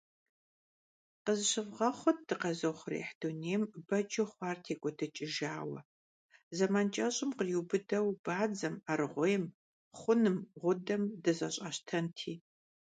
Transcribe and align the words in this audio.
Къызыщывгъэхъут 1.23 2.19
дыкъэзыухъуреихь 2.27 3.13
дунейм 3.19 3.63
бэджу 3.87 4.27
хъуар 4.31 4.57
текIуэдыкIыжауэ. 4.65 5.79
Зэман 6.57 6.87
кIэщIым 6.93 7.31
къриубыдэу 7.37 8.07
бадзэм, 8.25 8.75
аргъуейм, 8.91 9.43
хъуным, 9.99 10.37
гъудэм 10.61 11.03
дызэщIащтэнти. 11.23 12.33